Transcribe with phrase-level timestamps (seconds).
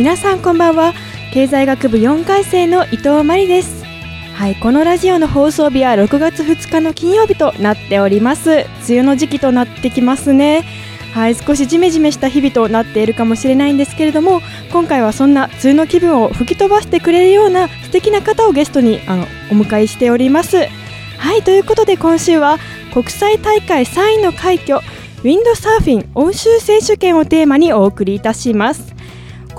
[0.00, 0.94] 皆さんこんばんは。
[1.30, 3.84] 経済学部4回生の伊藤真理です。
[4.32, 8.50] はいこのラジオの放送日は6月2日の金曜日となっております。
[8.50, 10.64] 梅雨の時期となってきますね。
[11.12, 14.40] はい少しジメジメした日々となっているかもしれないんですけれども
[14.72, 20.56] 今回はそんな梅雨の気分を吹き飛ばしてくれるような素敵な方をゲストにあのお迎えしております。
[21.18, 22.56] はいということで今週は
[22.94, 28.98] 国際大会3位の快挙ウィンドサーフィン欧州選手権をテーマにお送りいたします。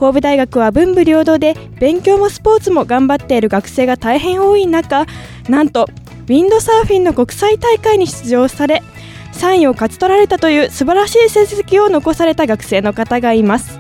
[0.02, 5.06] 神戸大学は文武両道で勉強もスポーツも頑張っている学生が大変多い中
[5.48, 8.82] なんとウィンドサーフィンの国際大会に出場され
[9.34, 13.80] 3位を勝ち取られたという素晴らしい成績を残された学生の方がいます。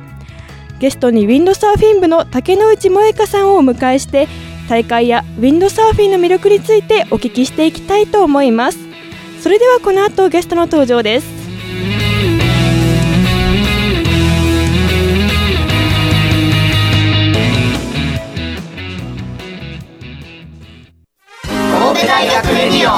[0.80, 4.28] ゲストにウィンドサーフィン部の竹之内萌香さんをお迎えして
[4.70, 8.78] 大会やウィンドサーフィンの魅力についてお聞きしていきたいと思います。
[9.42, 11.41] それではこの後ゲストの登場です。
[22.62, 22.92] レディオ。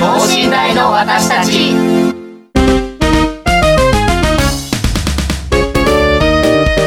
[0.00, 1.74] 等身大の私たち。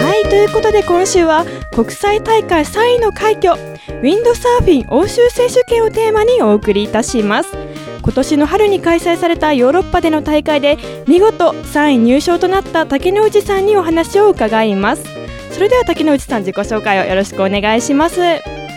[0.04, 7.56] はいということで今週は国際大会3位の快挙ウィンドサーフィン欧州選手権をテーマにお送りいたします。
[8.02, 15.06] 今年の春に開催されたヨーロッパでの大会で見事3位入賞となった竹之内さんにお話を伺います。
[15.52, 18.20] それでは竹之内さん自己紹介をよろしくお願いします。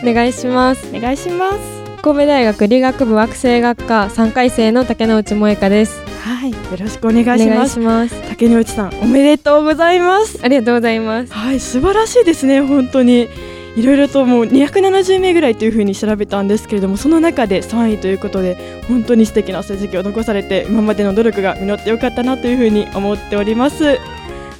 [0.05, 0.89] お願いします。
[0.95, 6.01] お願いします神戸大学理学部惑星学科3回生の竹之内萌香です。
[6.23, 8.23] はいよろしくお願いしお願いますします。
[8.29, 10.41] 竹之内さんおめでとうございます。
[10.43, 11.33] ありがとうございます。
[11.35, 13.29] はい素晴らしいですね本当に。
[13.77, 23.99] いろいろともう270名ぐらいというふうに調べたんですけれどもその中で3位ということで本当に素敵な成績を残されて今までの努力が実ってよかったなというふうに思っております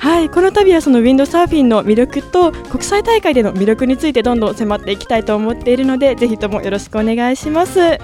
[0.01, 7.81] はいこの度はそのウィンドサーフィンの魅力と国際大会での魅力についてどんどん迫っていきたいと思っているのでぜひともよろしくお願いします。
[7.81, 8.01] はい。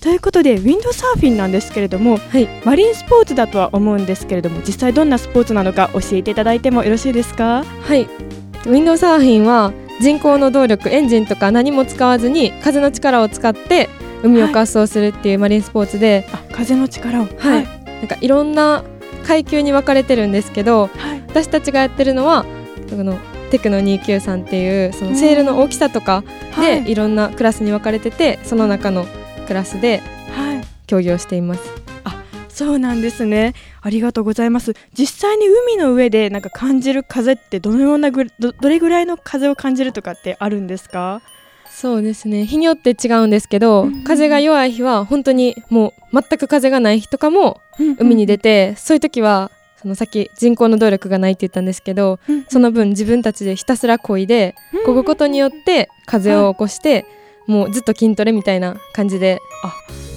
[0.00, 2.48] ということでウィンドサーフィンなんですけれどもはい。
[2.64, 7.64] マリンスポーツだとは思うんですけれども実際どんなスポーツなのか教えていただいてもよろしいですか？
[7.64, 8.02] はい。
[8.02, 13.88] ウィンドウサーフィンは人工の動力エンジンとか何も使わずに風の力を使って
[14.22, 17.26] 海を滑走するっていうマリンスポーツで、あ風の力を。
[17.38, 17.64] はい。
[17.86, 18.84] なんかいろんな
[19.26, 21.22] 階級に分かれてるんですけどはい。
[21.28, 22.44] 私たちがやってるのは
[22.90, 23.18] この
[23.50, 26.22] テクノ293っていうそのセールの大きさとか
[26.52, 26.84] はい。
[26.84, 29.06] でいろんなクラスに分かれててその中の
[29.46, 30.02] クラスで
[30.34, 30.64] はい。
[30.86, 31.60] 競技をしています。
[32.48, 33.52] そうなんですね。
[33.82, 34.72] ありがとうございます。
[34.98, 41.20] 実際に海の上でなんか感じる風ってどのようなぐどどれぐらいの風を感じるとかってあるんですか？
[41.78, 42.46] そうですね。
[42.46, 44.02] 日によって違うんですけど、うん。
[44.02, 47.60] 風が弱い日は本当にもう全く風がない日とかも
[47.98, 54.54] 海に出て、て、そういう時はそのさっき人工の動力がないって言ったんですけどその分自分たちでひたすら漕いで
[54.86, 57.04] 漕ぐことによって風を起こして、
[57.46, 59.38] もうずっと筋トレみたいな感じで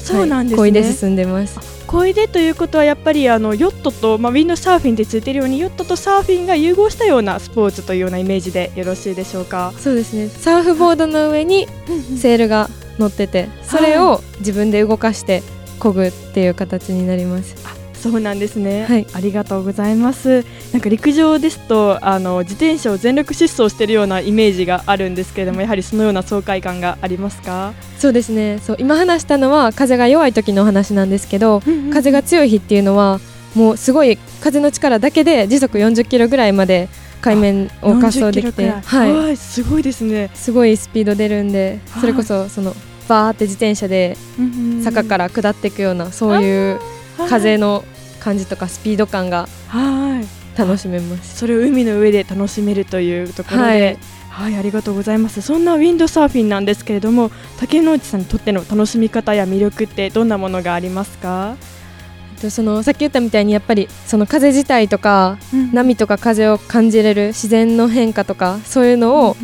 [0.02, 10.30] そうなんですね、はい漕いで進んでます漕いでということはやっぱりあのヨットと、まあ、ウィンドサーフィンってついてるようにヨットとサーフィンが融合したようなスポーツというようなイメージでよろしいでしょうか、そうですね。
[10.30, 11.68] サーフボードの上に
[12.16, 15.42] セールが乗っててそれを自分で動かして
[15.80, 19.08] 漕ぐっていう形になりますそうなんですね、はい。
[19.14, 20.46] ありがとうございます。
[20.72, 28.60] なんか陸上ですとあの自転車を全力疾走しているようなイメージがあるんですけれどもやはりそのような爽快感がありますか、そうですね。
[28.60, 31.62] そう今話したのは風が弱い時の話なんですけど
[31.92, 33.20] 風が強い日っていうのは
[33.56, 36.88] もうすごい風の力だけで時速40キロぐらいまで
[37.22, 40.30] 海面を滑走でき40キて、はい、はいすごいですね。
[40.34, 42.02] すごいスピード出るんではい。
[42.02, 42.74] それこそその
[43.10, 44.16] バーって自転車で
[44.84, 46.80] 坂からら下っていくようなそういう
[47.30, 47.84] 風の
[48.20, 51.38] 感じとかスピード感がはい楽しめます。
[51.38, 53.98] それを海の上で楽しめるというところで、
[54.30, 55.42] はい、ありがとうございます。
[55.42, 61.56] そんなウィンドサーフィンなんですけれども、竹之内さんにとっての楽しみ方や魅力ってどんなものがありますか？
[62.42, 65.38] でそのさっき言ったみたいにやっぱりその風自体とか
[65.74, 69.36] 波とか風を感じれる自然の変化とかそういうのを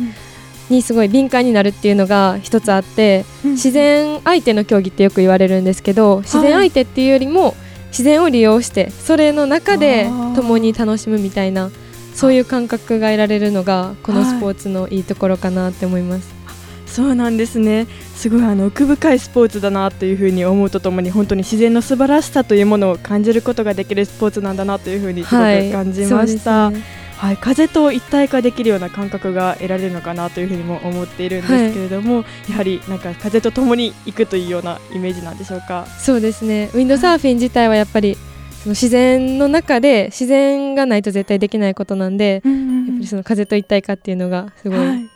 [0.70, 7.54] にすごい敏感になるっていうのが一つあって自然相手の競技ってよく言われるんですけど自然相手っていうよりも
[7.88, 11.70] 自然を利用してそれの中で共に楽しむみたいな
[12.14, 16.34] そういう感覚が得られるのがこのスポーツのいいところかなって思います。
[16.86, 17.86] そうなんですね。
[18.14, 26.70] すごいあの奥深いスポーツだなというふうに思うとともに本当に自然の素晴らしさというものを感じることができるスポーツなんだなというふうにすごく感じました。
[26.70, 35.86] はいはい、風と一体化できるような感覚が得られるのかなというふうにも思っているんですけれども、はい、やはりなんか風とともに行くというようなイメージなんでしょうか？
[35.98, 36.70] そうですね。
[36.74, 38.16] ウィンドサーフィン自体はやっぱり
[38.62, 45.08] その自然の中で自然がないと絶対できないことなんで、うんうん、やっぱりその風と一体化っていうのがすごい。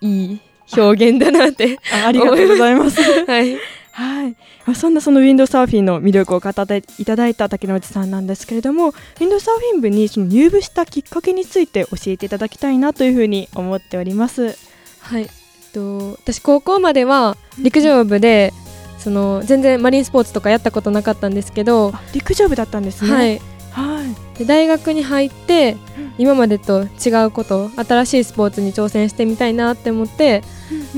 [0.00, 0.40] いい
[0.76, 3.00] 表現だなってあありがとうございます。
[3.26, 3.56] はい
[3.98, 14.56] はい、まあ、そんなそのウィンドサーフィンの魅力を語っていただいた竹之内さんなんですけれどもウィンドサーフィン部にその入部したきっかけについて教えていただきたいなというふうに思っております。
[15.00, 15.28] はい、えっ
[15.72, 18.52] と私高校までは陸上部で、
[19.00, 23.10] その全然マリンスポーツとかやったことなかったんですけど陸上部だったんですね。
[23.10, 23.40] はい、
[23.72, 24.04] は
[24.36, 25.76] い、で大学に入って、
[26.18, 30.44] 今までと違うこと新しいスポーツに挑戦してみたいなって思って、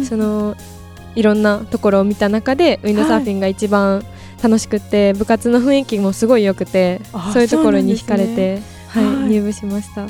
[0.07, 0.55] その
[1.15, 4.05] いろんなところを見た中でウィンドサーフィンが一番
[4.43, 7.01] 楽しくて、はい、部活の雰囲気もすごい良くて
[7.33, 10.07] そういうところに惹かれて、ね、はい、はい、入部しました。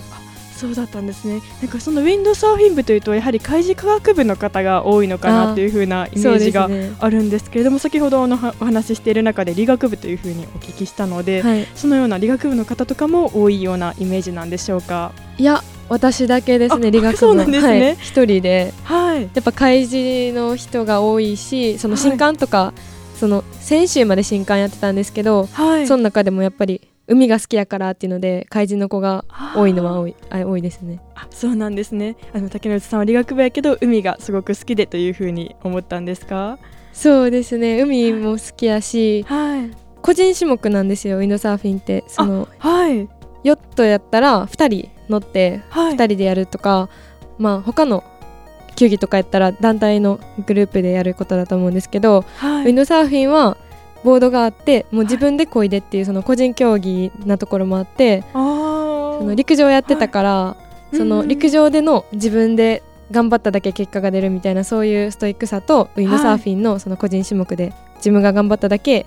[0.54, 1.40] そうだったんですね。
[1.62, 6.68] なんかそのウィンドサーフィン部というとやはり海事科学部の方が多いのかなというふうなイメージが
[6.98, 15.12] あるんですけれども、ね、先ほどのお話ししている中で理学部というふうにお聞きしたので、はい、そのような理学部の方とかも多いようなイメージなんでしょうか？
[15.38, 17.34] いや私だけですね理学部。
[17.34, 17.60] の一、ね。
[17.60, 22.74] はい、人で、はい、やっぱ開示の人が多いしその新刊とか、は
[23.16, 29.24] い、その先週まで新刊やってたんですけど、はい、その中でもやっぱり海が好きやからっていうので開示の子が
[29.56, 31.00] 多いのは多いあ多いですね。
[31.16, 32.16] あそうなんですね。
[32.32, 36.58] あの竹内さんは理学部やけど海がすごく好きでというふうに思ったんですか？
[36.92, 37.82] そうですね。
[37.82, 39.70] 海も好きやし、はい、
[40.02, 42.04] 個人種目なんですよウィンドサーフィンって。
[42.06, 43.08] その、はい、
[43.42, 46.88] ヨットやったら2人乗って2人でやるとか、は
[47.38, 48.04] い、まあ他の
[48.76, 53.58] 球技とかやったら団体のグループでやることだと思うんですけど、はい、ウィンドサーフィンは
[54.04, 58.38] ボードがあってもう自分で漕いでっていうその個人競技なところもあって、そ
[59.22, 60.56] の陸上やってたから、は
[60.92, 69.04] い、その陸上での自分で頑張っただけ結果が出るみたいなそういうストイックさとウィンドサーフィンのその個人種目で自分が頑張っただけ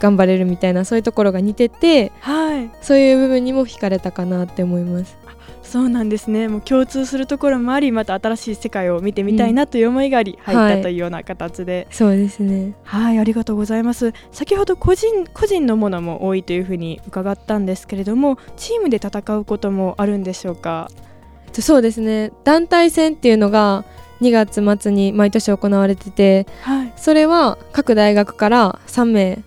[0.00, 5.16] 頑張れるみたいなそういうところが似てて、はい、そういう部分にも惹かれたかなって思います。
[5.68, 6.48] そうなんですね。
[6.48, 12.74] もう共通するところもありまた新しい世界を見てみたいなという思いがあり、入ったというような形で、はい、そうですね。
[12.84, 14.14] はいありがとうございます。
[14.32, 20.90] 先ほど個人個人のものも多いというふうに伺ったんですけれどもチームで戦うこともあるんでしょうか？
[21.52, 22.32] そうですね。
[22.44, 23.84] 団体戦っていうのが
[24.20, 29.42] 2月末に毎年行われてて、はい、それは各大学から3名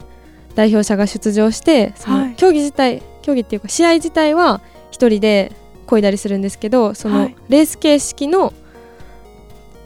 [0.56, 5.52] 代表者が出場してその競技自体、はい、競技っていうか試合自体は1人で
[5.92, 8.54] 漕いだりするんですけどそのレース形式の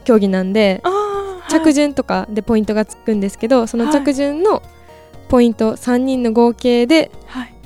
[0.03, 4.61] 競技なんで、はい、着順とかでポイントがつくんですけどその着順の
[5.29, 7.09] ポイント3人の合計で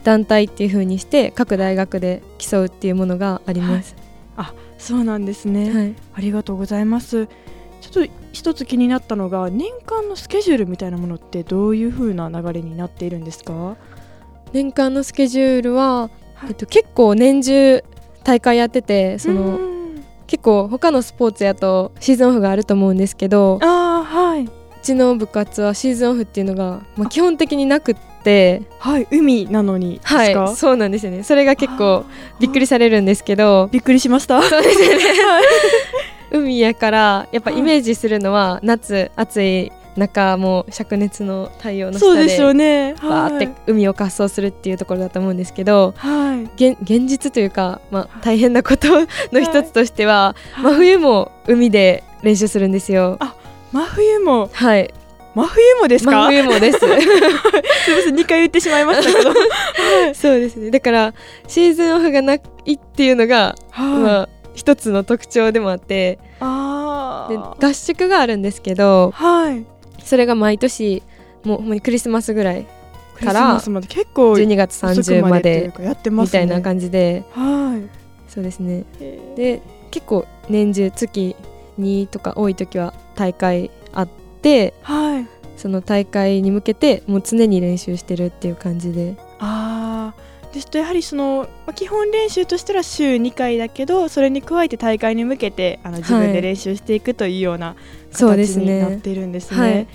[0.05, 3.95] 団体っていう風にして各大学で競うっていうものがあります。
[4.37, 7.27] あそうなんですね、はい、ありがとうございます。
[7.81, 13.75] ちょっと一つ気になったのが年間のスケジュールみたいなものってどういう風な流れになっているんですか？
[14.53, 17.83] 年間のスケジュールは、はい、えっと、結構年中
[18.23, 19.59] 大会やっててその
[20.27, 24.49] 結構他のスポーツやとシーズンオフがあると思うんですけどあ、はい、う
[24.83, 29.99] ちの部活はシーズンオフっていうのが、まあ、基本的になくってはい海なのに。
[30.03, 31.23] はいそうなんですよね。
[31.23, 32.05] それが結構
[32.39, 33.69] びっくりされるんですけど。
[33.71, 34.41] びっくりしました。
[34.43, 35.03] そうですよね、
[36.31, 42.95] 海やからやっぱイメージするのは夏暑い中もう灼熱の太陽の下でそうね。
[42.95, 48.87] バーって海を滑走するっていうところだと思うんですけど、はい、現現実というか、まあ、大変なこと
[49.31, 53.17] の一つとしては、はい、真冬も海で練習するんですよ。
[53.19, 53.35] あ
[53.71, 54.49] 真冬も？
[54.51, 54.93] はい。
[55.35, 56.11] 真冬もですか？
[56.11, 56.79] 真冬もです。
[56.81, 56.99] すみま
[58.03, 59.35] せん2回言ってしまいましたけど、は
[60.09, 60.71] い、そうですね。
[60.71, 61.13] だから
[61.47, 62.41] シーズンオフがない
[62.73, 69.65] っていうのが、はい、まあ一つの特徴でもあってあで合宿があるんですけど、はい、
[70.03, 71.03] それが毎年
[71.43, 72.67] もうほんまにクリスマスぐらい
[73.19, 75.73] から結構12月30まで
[76.09, 77.99] みたいな感じで、はい。
[78.29, 78.85] そうですね。
[79.35, 81.35] で結構年中月
[81.79, 84.09] 2とか多い時は大会あっ
[84.41, 85.27] て、はい、
[85.57, 89.17] その大会に向けてもう常に練習してるっていう感じで。
[89.39, 90.13] あ
[90.53, 97.75] ですとやはりその、まあ、基本練習としては週2回だけどそれに加えて大会に向けてあの自分で練習していくというような
[98.11, 99.59] 形になっているんですね。
[99.59, 99.87] はい。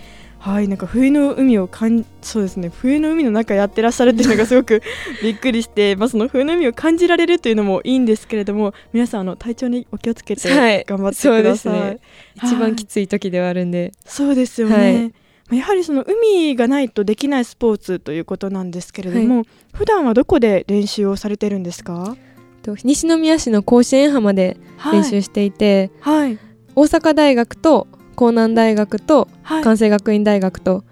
[0.44, 2.68] はい、なんか冬の海をかんそうですね。
[2.68, 4.82] 冬の海の中やってらっしゃるっていうのがすごく
[5.22, 11.98] びっくりして、まあ、その冬の海を感じられるというのもいいんですけれども皆さんあの体調にお気をつけて頑張ってください、はい、ね、
[12.44, 13.92] 一番きつい時ではあるんで。
[14.04, 15.12] そうですよね、はい、
[15.54, 22.16] やはりその海がないとできないスポーツということなんですけれども、はい、普段はどこで練習をされてるんですか？
[22.82, 24.56] 西宮市の甲子園浜で
[24.90, 26.38] 練習していて、はい、
[26.74, 27.86] 大阪大学と
[28.18, 30.82] 江南大学と関西学院大学と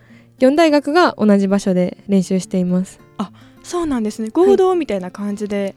[0.41, 3.01] 4大学が同じ場所で練習しています。
[3.17, 4.29] あそうなんですね。
[4.31, 5.75] 合同みたいな感じで、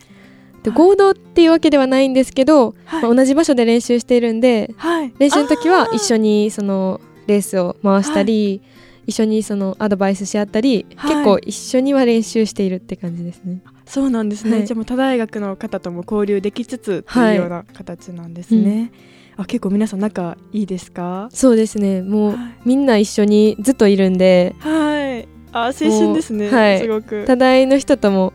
[0.54, 8.62] はい、で合同っていうわけではないんですけど、はい、まあ、同じ場所で練習しているんで、はい、練習の時は一緒にそのレースを回したり、
[9.08, 13.62] 一緒にそのアドバイスし合ったり、結構一緒には練習しているって感じですね。
[13.86, 18.92] そうなんですね、じゃあもう他大学の方とも交流できつつというような形なんですね、
[19.38, 19.44] うん。
[19.44, 21.30] あ結構皆さん仲いいですか？
[21.32, 22.02] そうですね。
[22.02, 24.56] もう、はい、みんな一緒にずっといるんで。
[24.58, 25.28] はい。
[25.52, 27.26] あ青春ですね、はい、すごく。
[27.28, 28.34] 多大の人とも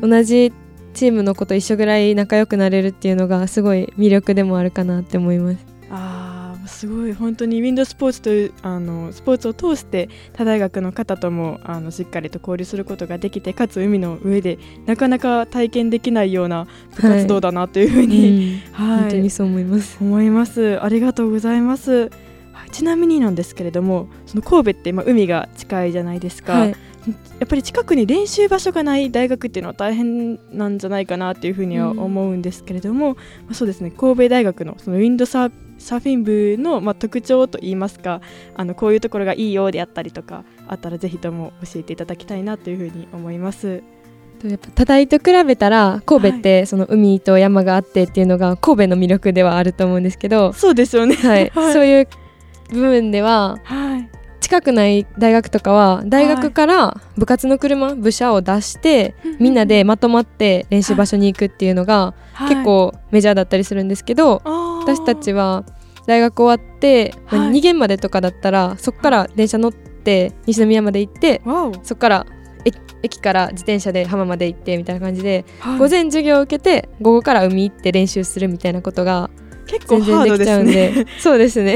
[0.00, 0.52] 同じ
[0.94, 5.58] チームの子と一緒ぐらい仲良くなれるっていうのがすごい魅力でもあるかなって思います。
[5.64, 5.71] あ
[6.82, 19.98] すごい本当にウィンドスポーツというあのスポーツを通して他大学の方ともあのしっかりと交流することができてかつ海の上でなかなか体験できないような部活動だなというふうに、はい、うんはい、本当にそう思います。
[20.00, 20.82] 思います。
[20.82, 22.10] ありがとうございます。
[22.72, 26.74] ちなみになんですけれどもその神戸って、まあ、海が近いじゃないですか、はい、や
[27.44, 33.90] っぱり近くに練習場所がない大学っていうのは大変なんじゃないかなっていうふうには思うんですけれども、うん、まあ、そうですね。
[33.90, 38.20] 神戸大学のそのウィンドサーサーフィン部の、まあ、特徴といいますか
[38.54, 43.82] あのこういうところがいいようであったりとかあったらぜひとも教えていただきたいなというふうに思います。
[44.44, 52.08] やっぱ多大と比べたら神戸ってその海と山があってっていうのが神戸の魅力ではあると思うんですけどそうですよね、はい、 はい、そういう
[52.70, 54.10] 部分では、はい、
[54.40, 62.14] 近くない大学とかは大学から部活の車、部車を出してみんなでまとまって練習場所に行くっていうのが
[62.48, 64.42] 結構メジャーだったりするんですけど、
[64.82, 65.64] 私たちは
[66.06, 71.40] 大学終わって、まあ、2限までとかだったらそこから電車乗って西宮まで行って
[71.82, 72.26] そこから
[73.04, 75.44] 駅から自転車で浜まで行ってみたいな感じで、
[75.76, 79.28] 午前授業を受けて午後から海行って練習するみたいなことが
[79.88, 81.74] 全然できちゃうんで そうですね。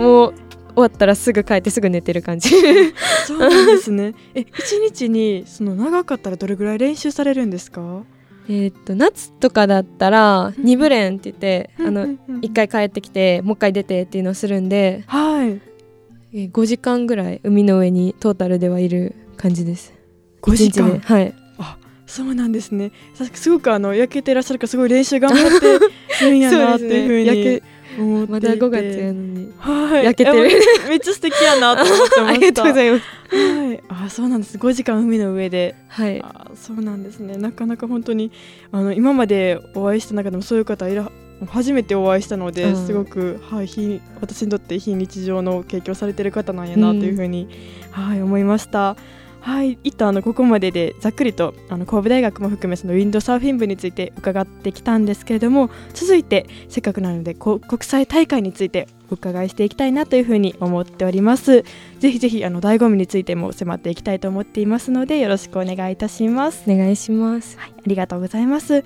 [0.00, 2.50] もう終わったらすぐ帰ってすぐ寝てる感じ。
[3.26, 4.14] そうなんですね。
[4.34, 8.02] え一日にその長かったらどれぐらい練習されるんですか？
[8.48, 15.60] えー、っと夏とかだったら2部練って言って、あの1回帰ってきてもう一回出てっていうのをするんで、はい、
[16.32, 19.92] えー、5時間ぐらい海の上にトータルではいる感じです。
[20.42, 20.98] 5時間？
[21.00, 21.34] はい。
[21.58, 22.92] あそうなんですね。
[23.34, 25.78] すごくあの焼けてらっしゃるからすごい練習頑張って
[26.24, 27.62] るんやなっていうふうに
[27.98, 30.50] 思ってまだ5月やのに、はい、焼けてる。
[30.88, 32.26] めっちゃ素敵やなと思ってました。
[32.26, 33.04] ありがとうございます。
[33.30, 34.58] はい、あそうなんです。
[34.58, 37.36] 5時間海の上で、はい、あそうなんですね。
[37.36, 38.30] なかなか本当に
[38.72, 41.10] あの今までお会いした中でもそういう方いら
[41.46, 47.48] 初めてお会いしたので、うん、すごく、はい、非私にとって非日常の経験をされてる方なんやなというふうに、
[47.94, 48.96] うん、はい、思いました。
[49.46, 61.62] はい一旦あのここまででざっくりとあの神戸大学も含めそのウィンドサーフィン部について伺ってきたんですけれども続いてせっかくなので国際大会についてお伺いしていきたいなというふうに思っております。
[62.00, 66.64] ぜひぜひあの醍醐味についても迫っていきたいと思っていますのでよろしくお願いいたします。
[66.68, 68.82] お願いします、はい、ありがとうございます。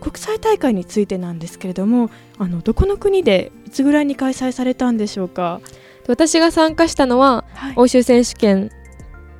[0.00, 5.60] 国際大会についてなんですけれどもあのどこの国でいつぐらいに開催されたんでしょうか？
[6.06, 8.70] 私が参加したのは、はい、欧州選手権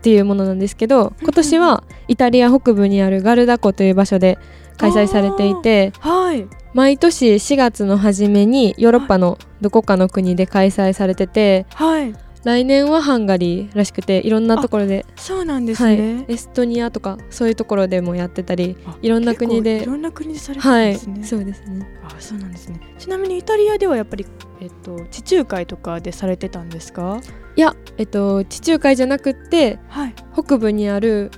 [0.07, 4.39] っていうものなんですけど今年はイタリア北部にあるガルダ湖という場所で
[4.77, 21.99] 開催されていて、はい、毎年4月の初めにヨーロッパのどこかの国で開催されてて、はい、来年はハンガリーらしくていろんなところでそうなんですね、はい、エストニアとかそういうところでもやってたりいろんな国でいろんな国でされてるんですね、はい、そうですね。
[22.05, 22.81] あそうなんですね。
[22.97, 24.25] ちなみにイタリアではやっぱり、
[24.61, 27.21] えっと、地中海とかでされてたんですか？
[27.57, 31.31] いや、えっと、地中海じゃなくて、はい、北部にある、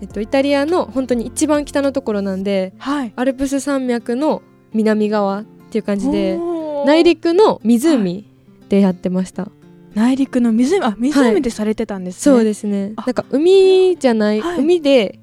[0.00, 4.42] えっと、イタリアの本当に一番北のところなんで、はい、アルプス山脈の
[4.72, 6.38] 南側っていう感じで
[6.86, 8.26] 内陸の湖
[8.68, 9.48] でやってました。
[9.94, 10.78] 内陸の湖？
[10.82, 12.92] あ湖でされてたんですね、はい、そうですね。
[12.96, 15.18] なんか海じゃない、はい、海で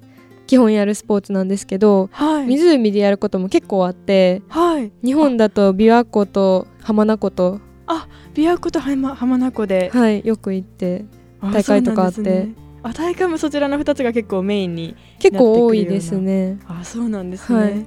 [0.47, 9.89] 基本やるスポーツなんですけど、はい、湖でやることも結構あって、はい、日本だと琵琶湖と浜名湖とあ琵琶湖と浜名湖で。
[9.93, 11.05] はいよく行って
[11.41, 12.49] 大会とかあって。
[12.85, 16.59] あ大会もそちらの2つが結構メインに結構多いですね。
[16.67, 17.85] あそうなんですね、はい。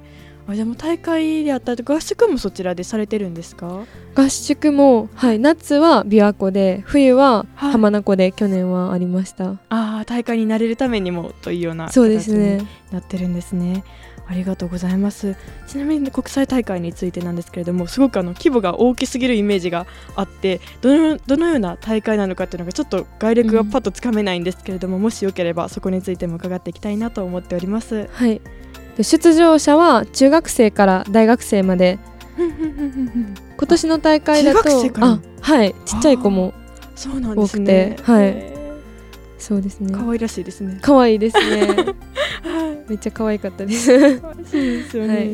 [0.49, 3.83] あじゃあもう大会であったり合宿もそちらでされてるんですか？
[4.15, 13.83] 合宿も、はい、夏は琵琶湖で冬は浜名湖で去年はありました、はい、ああ大会になれるためにもというような形になってるんですね
[14.29, 15.35] ありがとうございます。
[15.67, 28.09] ちなみに国際大会についてなんですけれどもすごくあの規模が大きすぎるイメージがあってどのどのような大会なのかっていうのがちょっと概略がパッとつかめないんですけれども、うん、もしよければそこについても伺っていきたいなと思っております。
[28.11, 28.41] はい。
[28.99, 31.99] 出場者は中学生から大学生まで。
[32.37, 34.69] 今年の大会だと
[34.99, 35.73] あはい。
[35.85, 36.53] ちっちゃい子も
[36.95, 38.56] 多くて、ね、はい
[39.47, 39.93] そうですね。
[39.93, 40.77] 可愛らしいですね。
[40.81, 41.95] 可愛いですね。
[42.89, 44.19] めっちゃ可愛かったです。
[44.19, 45.27] そうですよね、はい、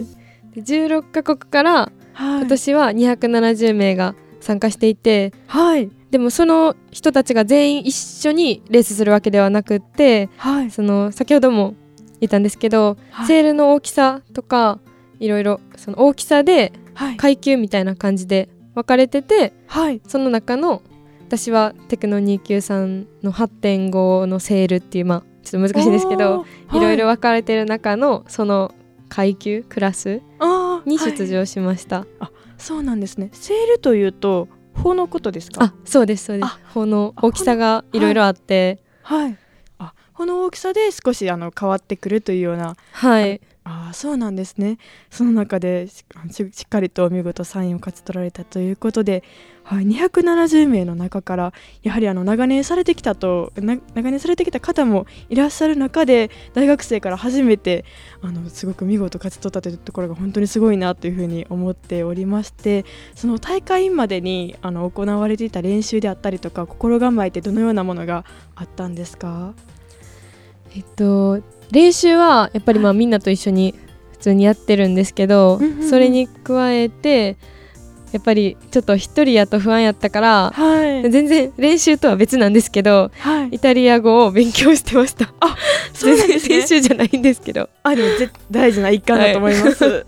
[0.53, 11.73] で16カ国から、今年は270名が参加していて、はい、でもその人たちが全員一緒にレースするわけではなくって、はい、その先ほども
[12.21, 14.77] いたんですけど、はい、セールの大きさとか
[15.19, 16.71] いろいろその大きさで
[17.17, 20.83] 階級みたいな感じで分かれてて、はい、その中の
[21.27, 28.73] 私はテクノ293の8.5のセールっていうまあちょっと難しいんですけど、い、ろいろ分かれてる中のその
[29.09, 30.21] 階級クラス
[30.85, 33.29] に出場しました、はい、あそうなんですね。
[33.33, 35.65] セールというと法のことですか？
[35.65, 36.59] あそうですそうです。
[36.73, 38.79] 法の大きさがいろいろあって。
[39.01, 39.37] はい、はい
[40.13, 44.77] この大きさで少しあの変わってくるというようなはいあそうなんですね。
[45.09, 46.03] その中でし
[46.65, 49.23] っかりと見事サインを勝ち取られたということで、
[49.63, 57.85] はい、270名の中からやはりあの長年されてきたと長年されてきた方もいらっしゃる中で大学生から初めて
[58.21, 62.83] あのすごく見事勝ち取ったというところが本当にすごいなというふうに思っておりまして
[63.15, 69.53] その大会までにあの行われていた練習であったりとか心構えってどのようなものがあったんですか？
[70.75, 71.41] えっと
[71.71, 73.75] 練習はやっぱりまあみんなと一緒に
[74.11, 77.37] 普通にやってるんですけど、それに加えて
[78.13, 85.33] やっぱりちょっと一人やと不安やったから、はい、全然練習とは別なんですけど、はい、イタリア語を勉強してました。
[85.39, 85.57] あ
[85.93, 87.69] そうです、ね、練習じゃないんですけど。
[87.81, 88.09] あでも
[88.51, 90.05] 大事な一環だと思います、はい、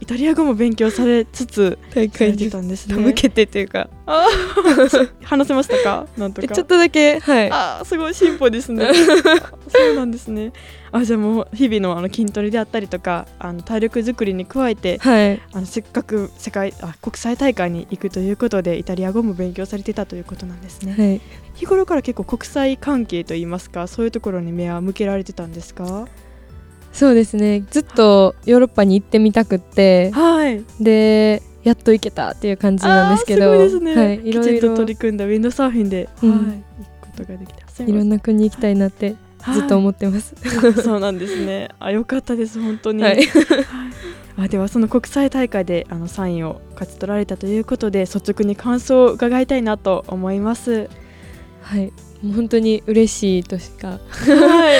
[0.00, 3.90] イタリア語も勉強されつつ大会に向けてというか。
[5.22, 6.06] 話せましたか？
[6.16, 6.48] なんとか。
[6.48, 7.50] ちょっとだけはい。
[7.52, 8.88] あすごい進歩ですね。
[9.68, 10.52] そうなんですね
[10.92, 21.20] あじゃあもう日々のあの筋トレであったりとかあの体力作りに加えて、はい、あのせっかく世界あ国際大会に行くということでイタリア語も勉強されてたということなんですね、はい、
[21.54, 26.06] 日頃から結構国際関係といいますかそういうところに目は向けられてたんですか？
[26.92, 27.64] そうですね。
[27.70, 34.76] ずっとヨーロッパに行ってみたくて、はい、でやっと行けたっていう感じなんですけど、すね、はい、いろいろ。
[34.76, 37.84] 取り組んだウィンドサーフィンで、うん、はい、行くことができた。
[37.84, 39.14] いろんな国行きたいなって
[39.52, 40.34] ずっと思ってます。
[40.82, 41.68] そうなんですね。
[41.80, 43.02] あ、よかったです、本当に。
[43.02, 43.28] はい、
[44.36, 50.88] あ、では、その国際大会で、あのサインを勝ち取られたということで、率直に感想を伺いたいなと思います。
[51.62, 53.88] はい、もう本当に嬉しいとしか。
[53.88, 53.98] は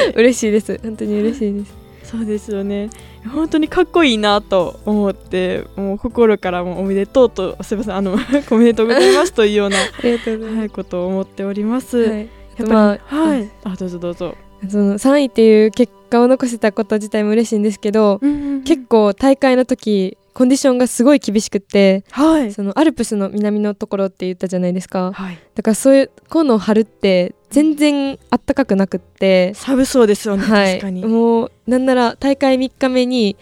[0.08, 0.78] い、 嬉しいです。
[0.82, 1.82] 本当に嬉しいです。
[2.04, 2.90] そうですよね。
[3.32, 8.18] 本当にかっこいいなと思って、もう心からもおめでとうと、すみません、あの、
[8.50, 9.76] おめでとうございますというような。
[9.78, 10.68] ありがとうございます。
[10.70, 11.98] ことを思っております。
[11.98, 14.36] はい、やっぱり、はい、あ、どうぞどうぞ。
[14.68, 31.04] その3位っていう結果を残せたこと自体も嬉しいんですけど、うんうんうん、結構大会の時コンディションがすごい厳しくて、はい、そのアルプスの南のところって言ったじゃないですか、はい、だからそういうこの春って全然あったかくなくって寒そうですよね、はい、確かに。
[31.04, 33.36] もうなんなら大会3日目に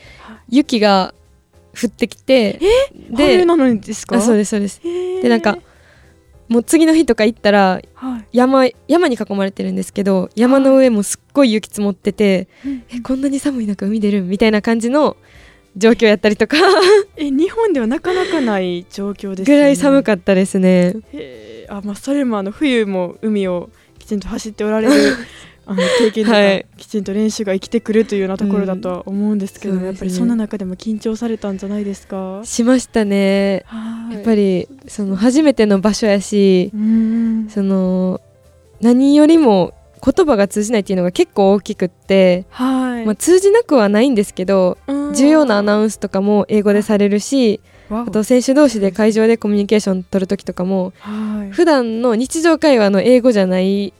[0.48, 1.14] 雪が
[1.80, 3.14] 降ってきて、え？
[3.14, 4.16] で春なのにですか？
[4.16, 4.80] あそうですそうです。
[4.82, 5.58] でなんか
[6.48, 15.16] もう次の日とか行ったら、はい、山山に囲まれてるんですけど山の上もすっごい雪積もってて、はい、えこんなに寒い中海出るみたいな感じの
[15.76, 16.56] 状況やったりとか。
[17.16, 20.96] え日本ではなかなかない状況です、ね、ぐらい寒かったですね。
[21.68, 25.16] あ、まあ、それもあの冬も海をきちんと走っておられる
[25.66, 26.38] あの経験とか、
[26.76, 32.40] きちんと練習が生きてくるというようなところだとは思うんですけど、うんね、やっぱりそんな中でも緊張されたんじゃないですか？
[32.44, 33.64] しましたね。
[34.10, 36.70] やっぱりその初めての場所やし
[37.50, 38.20] その
[38.80, 43.06] 何よりも言葉が通じないっていうのが結構大きくって、はい。
[43.06, 44.76] まあ、通じなくはないんですけど
[45.14, 53.94] 重要なアナウンスとかも英語でされるしあと選手同士で会場でコミュニケーション取る時とかも、はい、普段の日常会話の英語じゃない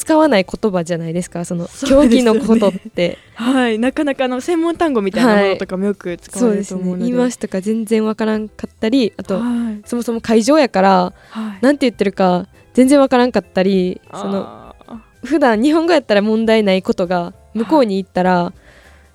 [0.00, 3.78] 使わない言葉じゃないですかその競技のことって、はい。
[3.78, 14.74] なかなかの専門単語みたいなものとかもよく使われると思うので,、はい、ね、言い回しとか全然わからんかったりあと、はい、そもそも会場やから、はい、なんて言ってるか全然わからんかったりその
[15.22, 18.54] 普段日本語やったら問題ないことが向こうに行ったら、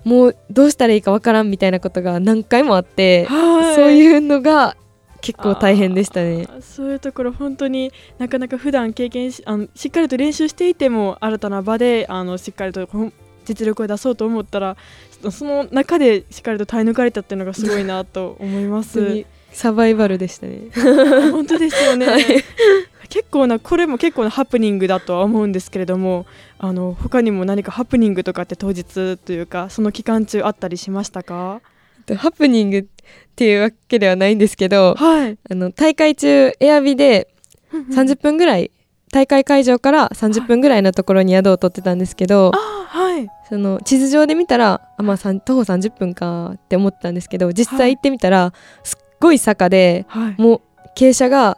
[0.03, 4.77] もうどうしたらいいかわからんみたいなことが何回もあって、そういうのが
[5.25, 12.87] 結構大変でしたねそういうところ本当になかなか普段経験しあのしっかりと練習していても新たな場であのしっかりと
[13.43, 14.77] 実力を出そうと思ったら
[15.31, 19.25] その中でしっかりと耐え抜かれたっていうのがすごいなと思います。
[19.51, 20.63] サバイバルでしたね。
[21.31, 22.05] 本当ですよね。
[22.05, 22.25] はい、
[23.07, 26.25] 結構なこれも結構なハプニングだとは思うんですけれども、
[26.59, 31.61] あの他にも何かハプニングとかって当日というかその期間中あったりしましたか？
[32.13, 32.85] ハプニングっ
[33.35, 37.27] ていうわけではないんですけど、はい、あの大会中エアビで
[37.71, 38.71] 30分ぐらい
[39.11, 50.61] 大会会場から30分ぐらいのところに宿を取ってたんですけど、はい、その地図上で見たらあ、まあ、徒歩30分かって思ってたんですけど実際行ってみたら、すっごい坂で、はい、もう
[50.97, 51.57] 傾斜が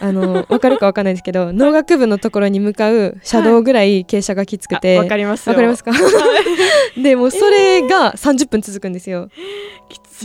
[0.00, 5.92] あの分かるか分かんないですけど農学部のところに向かう車道ぐらい傾斜がきつくて、はい、かりますわかりますか？
[7.00, 9.28] でもそれが30分続くんですよ、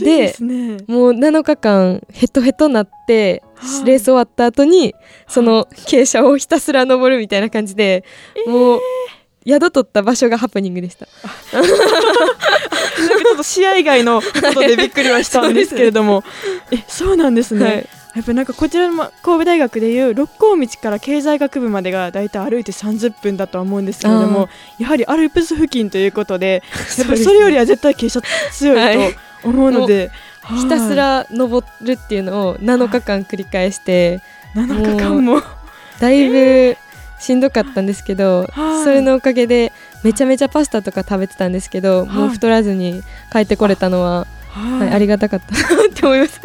[0.00, 4.94] ー、で、ね、もう7日間ヘトヘトなって、はい、レース終わった後に
[5.28, 8.04] その傾斜をひたすら登るみたいな感じで、
[8.46, 8.80] もう
[9.46, 11.06] 宿取った場所がハプニングでした。
[11.52, 16.22] なんかちょっと試合外のことでびっくりはしたんですけれども、
[16.70, 17.64] えそうなんですね。
[17.64, 26.62] はいやっぱなんかこちらの神戸大学でいう六甲道から経済学部までがだいたい歩いて30分だとは思うんですけれどもやはりアルプス付近ということで
[26.98, 30.10] やっぱそれよりは絶対傾斜強いと思うので、
[30.42, 34.20] はい、ひたすら登るっていうのを7日間繰り返して、
[34.54, 35.42] 7日間も。
[35.98, 36.76] だいぶ
[37.18, 38.46] しんどかったんですけど、
[38.84, 46.40] それのおかげでめちゃめちゃパスタとか食べてたんですけど、もう太らずに帰ってこれたのははい、ありがたかったって思います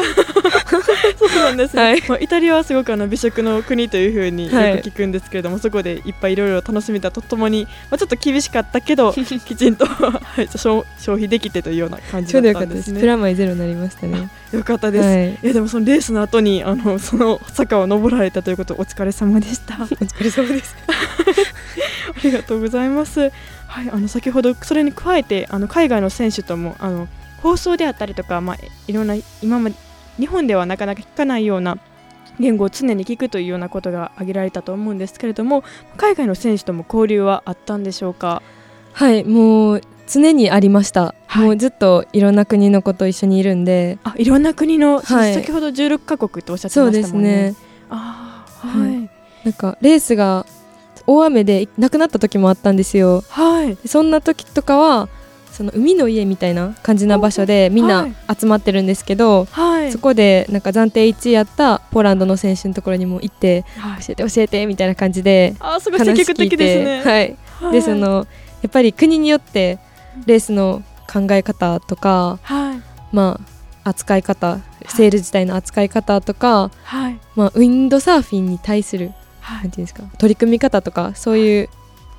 [1.17, 12.99] そうなんですね、はい、まあ、イタリアはすごくあの美食の国というふうによく聞くんですけれども、はい、そこでいっぱいいろいろ楽しめたとともに、まあ、ちょっと厳しかったけど きちんとはい、消費できてというような感じだったんですね。
[12.99, 14.29] プラマイゼロになりましたね。
[14.51, 19.75] よかったです、はい、いやでもそのレースの後にあのその坂を登られたということお疲れ様でした。
[19.75, 20.75] お疲れ様です。
[20.87, 20.91] あ
[22.23, 23.31] りがとうございます。
[23.67, 27.07] はいあの先ほどそれに加えてあの海外の選手ともあの
[27.41, 28.57] 放送であったりとか、まあ、
[28.87, 29.75] いろんな今まで
[30.19, 31.77] 日本ではなかなか聞かないような
[32.39, 35.63] 言語を常に聞くというようなことが挙げられたと思うんですけれども
[35.97, 38.41] 海外の選手とも交流はあったんでしょうか？
[38.93, 43.97] はいもう常にありました、はい、もうずっといろんな国の子と一緒にいるんで。
[44.03, 47.53] あいろんな国の、はい、先ほど16カ国とおっしゃってましたもんね。
[47.53, 47.55] そうですね。
[47.89, 49.09] あはい、
[49.43, 50.45] なんかレースが
[51.07, 53.23] 大雨でなくなった時もあったんですよ。
[53.29, 55.09] はい、そんな時とかは
[55.55, 68.27] その海の家みたいな感じな場所でみんな集まってるんですけど、はい、そこでなんか暫定1位やったポーランドの選手のところにも行って、はい、教えて教えてみたいな感じで話聞いて、ね、はい、はい、でその
[68.61, 69.79] やっぱり国によって
[70.25, 72.81] レースの考え方とか、はい、
[73.13, 73.39] ま
[73.83, 81.69] あ扱い方セール自体の扱い方とか、はい、まあ、ウィンドサーフィンに対する、はい、なんていうんですか取り組み方とかそういう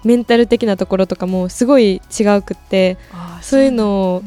[0.04, 2.96] メンタル的なところとかもすごい違うくって
[3.42, 4.22] そういうのを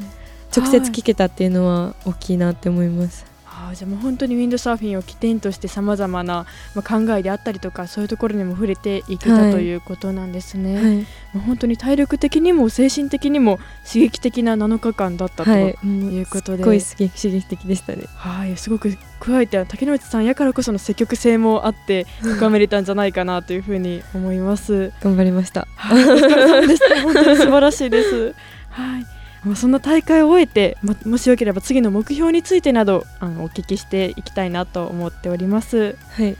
[0.55, 3.28] 直接聞けたっていうのは大きいなって思います。
[3.69, 11.05] あじゃあもう本当にウィンドサーフィンを起点としてさまざまな、まあ、考えであったりとかそういうところにも触れていけた、はい、ということなんですね、はい、も
[11.35, 16.21] う本当に体力的にも精神的にも刺激的な7日間だったとい。
[16.21, 18.03] うことで、はい、すごい刺激的でしたね。
[18.15, 18.57] はい。
[18.57, 24.91] すごく加えて竹野内さんやからこその積極性もあって深めれたんじゃないかなというふうに思います。
[25.01, 27.01] 頑張りました、はい、お疲れ様でした。
[27.01, 28.35] 本当に素晴らしいです。
[28.69, 29.18] はい
[29.55, 35.95] そんな大会を終えて、ま、もしよければ次の目標についてなどあのお聞きしていきたいなと思っております。
[36.11, 36.35] はい、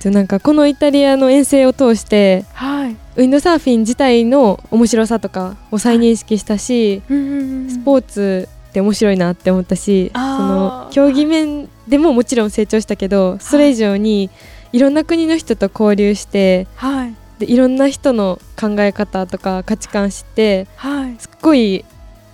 [0.00, 14.30] じゃなんかこのイタリアの遠征を通して、はい、ウィンドサーフィン自体の面白さとかを再認識したし、はい、スポーツって面白いなって思ったしその競技面でももちろん成長したけどそれ以上に
[14.72, 21.84] いろんな国の人と交流して、はい、でいろんな人の考え方とか価値観知って、はい、すっごい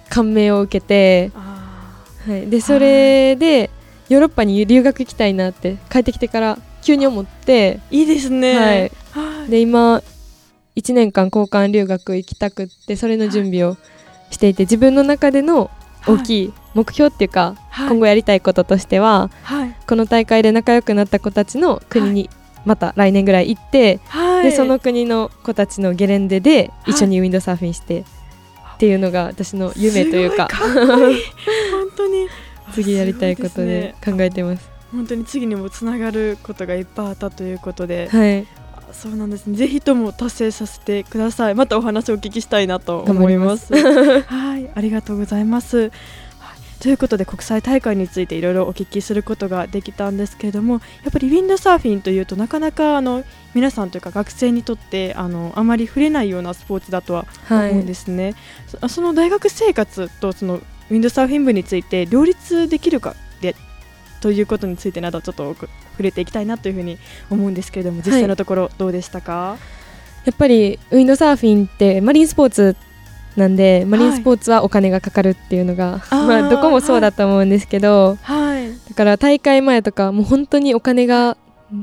[0.09, 3.71] 感銘を受けて、はい、でそれで
[4.09, 10.03] ヨーロッパに留学行きたいなって帰ってきてから急に思っていいですね、はい、で今
[10.77, 13.77] 1年間交換留学行きたくってそれの準備を
[14.31, 15.71] していて自分の中での
[16.07, 22.31] 大きい目標っていうか、はい、今後やりたいこととしては、はい、この大会で仲良くなった子たちの国に
[22.65, 28.05] また来年ぐらい行って、はい、でその国の子たちのゲレンデで一緒にウィンドサーフィンして、
[28.75, 30.49] っていうのが私の夢というか。
[30.51, 30.87] 本
[31.97, 32.29] 当に。
[32.73, 34.69] 次やりたいことで考えてます。
[34.93, 38.47] 本当に次にもつながることがいっぱいあったということで、はい、
[38.93, 39.57] そうなんですね。
[39.57, 41.55] ぜひとも達成させてください。
[41.55, 43.75] またお話をお聞きしたいなと思います。
[44.27, 44.71] はい。
[44.75, 45.91] ありがとうございます
[46.85, 58.35] ということで国際大会についていろいろお聞きすることができたんですけれどもやっぱりウィンドサーフィンというとなかなかあの皆さんというか学生にとってあのあまり触れないようなスポーツだとは思うんですね、
[58.79, 63.57] はい、その大学生活とそのウィンドサーフィン部について両立できるかで
[64.21, 65.69] ということについてなどちょっと触
[66.01, 66.99] れていきたいなというふうに
[67.31, 69.59] 思うんですけれども実際のところどうでしたか、はい、
[70.27, 72.77] やっぱりウィンドサーフィンってマリンスポーツ
[73.37, 81.37] なんでマリンスポーツはお金がかかるっていうのが、はい、まあ、どこもそうだと思うんですけど、はい、だから大会前とかもう本当にお金が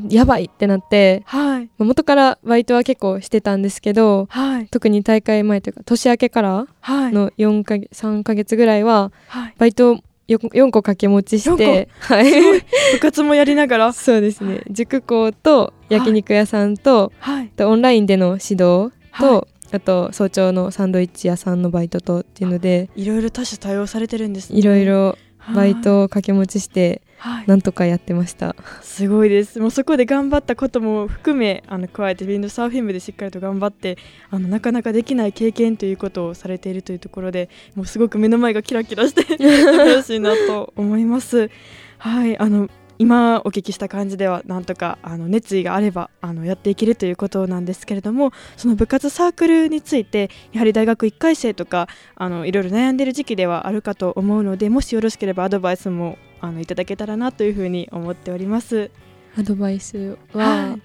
[0.10, 9.12] やばいってなって、はい、元からバイトは結構してたんですけど、はい、特に大会前というか年明けからの4か月3か月ぐらいは、
[9.58, 13.92] バイト 4, 4個掛け持ちして、はい、部活もやりながら？
[13.94, 24.60] そうですね、塾校と焼肉屋さんと,、はい、とオンラインでの指導と、あと早朝のサンドイッチ屋さんのバイトとっていうのでいろいろ多種多様されてるんですね。
[24.60, 25.18] いろいろ
[25.56, 29.60] バイトを掛け持ちして、はい、なんとかやってました、すごいです。
[29.60, 33.98] もうそこで頑張ったことも含めあの加えてウィンドサーフィン部でしっかりと頑張って
[34.30, 41.50] あのなかなかできない経験ということをされているというところでもうすごく目の前がキラキラして 楽しいなと思います。
[41.98, 42.38] はい。
[42.38, 42.70] あの
[43.02, 58.92] 今お聞きした感じではなんとかあの熱意があればあのやっていけるということなんですけれどもその部活サークルについてやはり大学1回生とかあのいろいろ悩んでいる時期ではあるかと思うのでもしよろしければアドバイスもあのいただけたらなというふうに思っております。
[59.36, 60.82] アドバイスは、はい、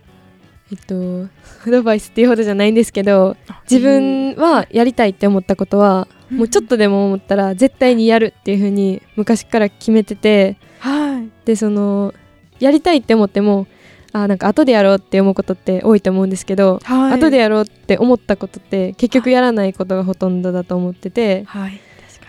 [0.73, 1.29] えっと
[1.67, 3.37] アドバイスっていうほどじゃないんですけど
[3.71, 12.15] 自分はやりたいって思ったことは、もうちょっとでも思ったら絶対にやるっていうふうに昔から決めててはい、でその
[12.59, 13.67] やりたいって思っても
[14.13, 21.81] あなんか後でやろうって思うことって多いと思うんですけど、はい、後でやろうって思ったことって結局やらないことがほとんどだと思ってて、はい、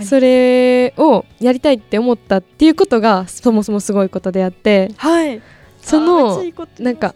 [0.03, 5.41] それをやりたいって思ったっていうことがそもそもすごいことであって、はい、
[5.81, 6.43] その
[6.79, 7.15] なんか、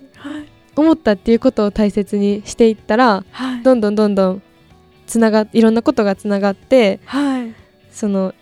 [0.76, 3.26] 思ったっていうことを大切にしていったら、
[3.64, 4.42] どんどんどんどん
[5.06, 7.02] つながいろんなことがつながって、
[7.92, 8.34] その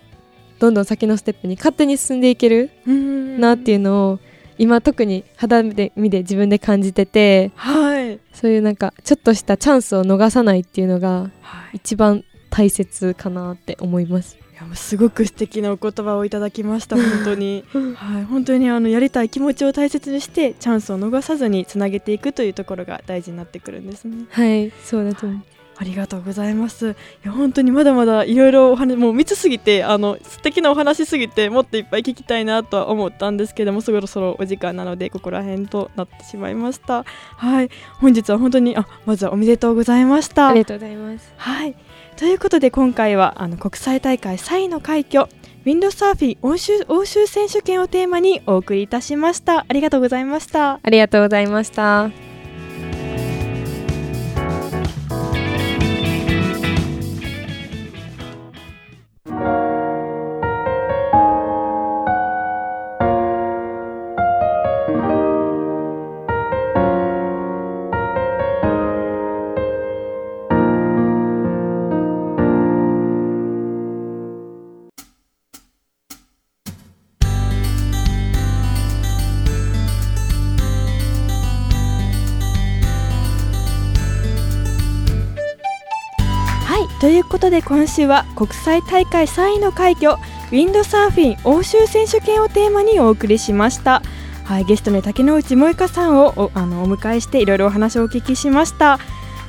[0.59, 4.19] どんどん先のステップに勝手に進んでいけるなっていうのを
[4.57, 11.31] 今特に肌で見で自分で感じてて、はい、そういうなんかちょっとしたチャンスを逃さないっていうのが
[11.71, 14.37] 一番大切かなって思います。
[14.37, 17.63] いやすごく素敵なお言葉をいただきました本当に。
[17.95, 18.23] はい。
[18.25, 24.25] 本当にあのやりたい気持ちを大切にしてチャンスを逃さずにつなげていくというところが大事になってくるんですね。
[24.29, 24.71] はい。
[24.83, 25.41] そうだと思う、
[25.79, 26.89] ありがとうございます。
[26.89, 37.05] いや本当にまだまだいろいろお話もう3つすぎてあの素敵なお話すぎてもっといっぱい聞きたいなとは思ったんですけどもそろそろお時間なのでここら辺となってしまいました。
[37.37, 37.69] はい
[38.01, 40.49] 本日は本当にあまずはおめでとうございました。
[40.49, 41.31] ありがとうございます。
[41.37, 41.75] はい
[42.17, 45.29] ということで今回はあの国際大会3位の快挙
[45.65, 49.65] ウィンドサーフィン欧州欧州選手権をテーマにお送りいたしました。
[49.65, 50.79] ありがとうございました。
[50.83, 52.28] ありがとうございました。
[87.09, 94.01] いうことで今週は国際大会3位の快挙ウィンドサーフィン欧州選手権をテーマにお送りしました。
[94.45, 98.97] はい、ゲストの竹之内萌香さんをおあのお迎えしていろいろお話をお聞きしました。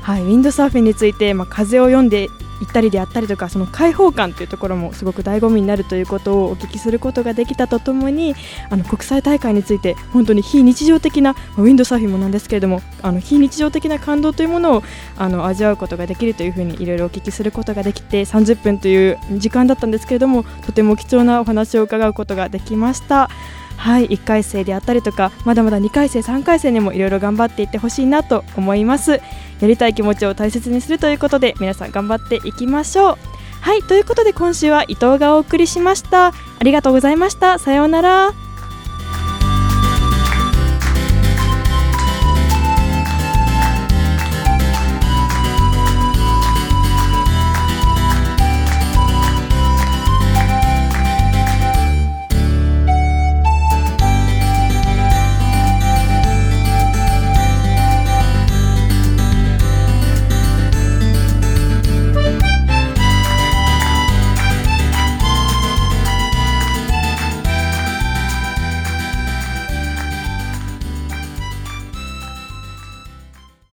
[0.03, 2.29] はい、ウィンドサーフィンについて、まあ、風を読んで
[2.61, 8.35] 行ったりであったりとかその開放感というところもすごく醍醐味になるということをお聞きすることができたとともに
[8.69, 14.83] あの国際大会について本当に非日常的なウィンドサーフィンもなんですけれどもあの非日常的な感動というものを
[15.17, 23.31] あの味わうことができるというふうにいろいろお聞きすることができて30分という時間だったんですけれどもとても貴重なお話を伺うことができました。
[23.81, 29.23] はい1回生であったりとかまだまだ2回生3回生にもいろいろ頑張っていってほしいなと思います。
[29.61, 33.19] やりたい気持ちを大切にするということで皆さん頑張っていきましょう。
[33.63, 36.27] はいということで今週は伊藤がお送りしました。
[36.27, 37.59] ありがとうございました。
[37.59, 38.50] さようなら。